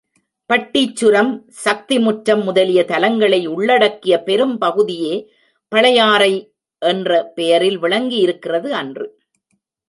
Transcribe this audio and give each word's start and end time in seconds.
பட்டீச்சுரம், 0.49 1.29
சக்திமுற்றம் 1.65 2.43
முதலிய 2.43 2.85
தலங்களை 2.87 3.47
உள்ளடக்கிய 3.47 4.23
பெரும் 4.23 4.57
பகுதியே 4.57 5.13
பழையாறை 5.67 6.33
என்ற 6.81 7.31
பெயரில் 7.35 7.79
விளங்கியிருக்கிறது 7.79 8.69
அன்று. 8.71 9.07